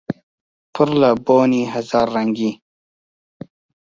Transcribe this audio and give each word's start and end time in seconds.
پڕ 0.73 0.89
لە 1.01 1.09
بۆنی 1.25 1.63
هەزار 1.73 2.07
ڕەنگی 2.15 2.51